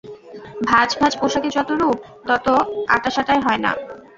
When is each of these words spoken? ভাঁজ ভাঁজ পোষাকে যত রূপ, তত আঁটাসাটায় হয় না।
ভাঁজ 0.67 0.89
ভাঁজ 0.99 1.13
পোষাকে 1.19 1.49
যত 1.57 1.69
রূপ, 1.81 1.97
তত 2.27 2.47
আঁটাসাটায় 2.89 3.41
হয় 3.41 3.59
না। 3.65 3.71